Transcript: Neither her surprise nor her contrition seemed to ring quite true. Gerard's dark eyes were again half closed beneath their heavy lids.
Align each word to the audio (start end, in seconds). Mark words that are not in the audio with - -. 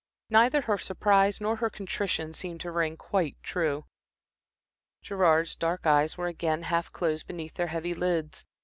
Neither 0.31 0.61
her 0.61 0.79
surprise 0.79 1.39
nor 1.39 1.57
her 1.57 1.69
contrition 1.69 2.33
seemed 2.33 2.59
to 2.61 2.71
ring 2.71 2.97
quite 2.97 3.35
true. 3.43 3.85
Gerard's 5.03 5.55
dark 5.55 5.85
eyes 5.85 6.17
were 6.17 6.25
again 6.25 6.63
half 6.63 6.91
closed 6.91 7.27
beneath 7.27 7.53
their 7.53 7.67
heavy 7.67 7.93
lids. 7.93 8.43